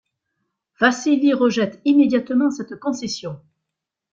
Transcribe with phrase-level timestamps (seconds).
[0.79, 3.39] Vassili rejette immédiatement cette concession.